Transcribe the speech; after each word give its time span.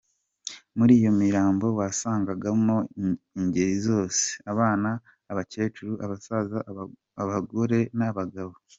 Muri 0.77 0.91
iyo 0.99 1.11
mirambo 1.21 1.65
wasangaga 1.79 2.49
mo 2.65 2.77
ingeri 3.39 3.75
zose: 3.87 4.25
abana, 4.51 4.89
abacyecuru, 5.31 5.93
abasaza, 6.05 6.59
abagore, 7.21 7.79
abagabo… 8.11 8.53